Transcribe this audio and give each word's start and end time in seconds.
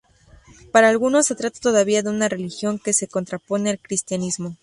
Para 0.71 0.89
algunos, 0.89 1.27
se 1.27 1.35
trata 1.35 1.59
todavía 1.59 2.01
de 2.01 2.09
una 2.09 2.27
religión 2.27 2.79
que 2.79 2.91
se 2.91 3.07
contrapone 3.07 3.69
al 3.69 3.79
cristianismo. 3.79 4.57